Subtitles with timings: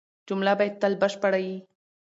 [0.27, 1.57] جمله باید تل بشپړه يي.